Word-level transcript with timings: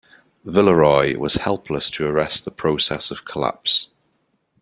Villeroi 0.43 1.15
was 1.15 1.35
helpless 1.35 1.91
to 1.91 2.07
arrest 2.07 2.43
the 2.43 2.49
process 2.49 3.11
of 3.11 3.23
collapse. 3.23 3.87